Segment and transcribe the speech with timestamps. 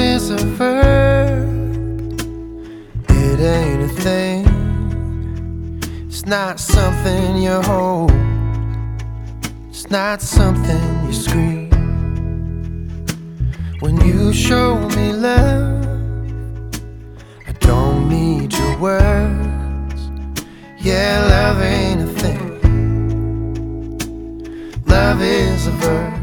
[0.00, 2.20] Is a verb,
[3.10, 4.46] it ain't a thing.
[6.08, 8.10] It's not something you hold,
[9.68, 11.70] it's not something you scream.
[13.80, 15.84] When you show me love,
[17.46, 20.00] I don't need your words.
[20.78, 22.42] Yeah, love ain't a thing.
[24.86, 26.19] Love is a verb.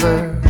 [0.00, 0.44] Verb.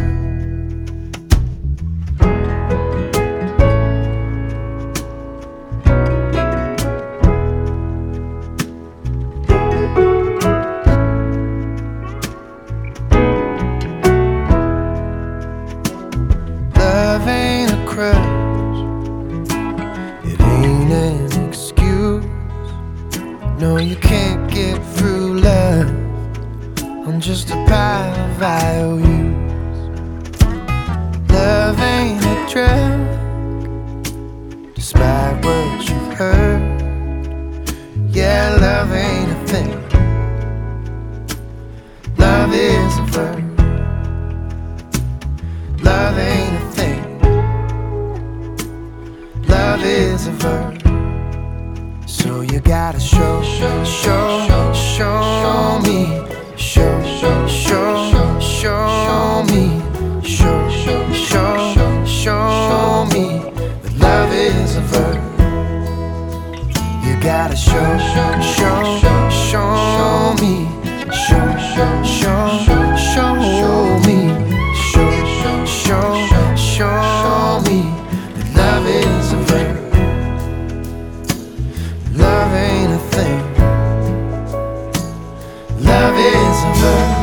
[16.76, 18.16] Love ain't a crutch.
[20.24, 22.24] It ain't an excuse.
[23.60, 25.09] No, you can't get through.
[27.20, 29.04] Just a pile of IOUs.
[31.30, 33.00] Love ain't a drug.
[34.74, 36.62] Despite what you've heard.
[38.08, 39.70] Yeah, love ain't a thing.
[42.16, 43.44] Love is a verb.
[45.82, 47.02] Love ain't a thing.
[49.46, 50.74] Love is a verb.
[52.08, 55.89] So you gotta show, show, show, show me,
[67.20, 68.98] gotta show, show, show,
[69.30, 70.66] show, me,
[71.12, 72.46] show, show, show,
[74.06, 74.18] me,
[74.74, 78.00] show, show, show, me
[78.54, 79.76] love is a verb.
[82.16, 83.40] Love ain't a thing.
[85.84, 87.19] Love is a thing.